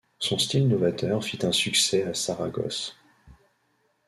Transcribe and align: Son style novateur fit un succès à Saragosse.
Son 0.17 0.39
style 0.39 0.67
novateur 0.67 1.23
fit 1.23 1.45
un 1.45 1.51
succès 1.51 2.01
à 2.01 2.15
Saragosse. 2.15 2.97